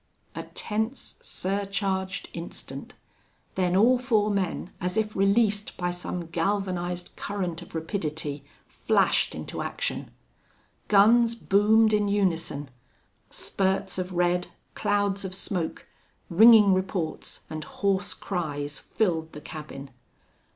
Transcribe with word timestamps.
A 0.33 0.45
tense, 0.55 1.19
surcharged 1.21 2.31
instant 2.33 2.95
then 3.53 3.75
all 3.75 3.99
four 3.99 4.31
men, 4.31 4.71
as 4.81 4.97
if 4.97 5.15
released 5.15 5.77
by 5.77 5.91
some 5.91 6.25
galvanized 6.25 7.15
current 7.15 7.61
of 7.61 7.75
rapidity, 7.75 8.43
flashed 8.65 9.35
into 9.35 9.61
action. 9.61 10.09
Guns 10.87 11.35
boomed 11.35 11.93
in 11.93 12.07
unison. 12.07 12.71
Spurts 13.29 13.99
of 13.99 14.13
red, 14.13 14.47
clouds 14.73 15.23
of 15.23 15.35
smoke, 15.35 15.85
ringing 16.31 16.73
reports, 16.73 17.41
and 17.47 17.63
hoarse 17.63 18.15
cries 18.15 18.79
filled 18.79 19.33
the 19.33 19.41
cabin. 19.41 19.91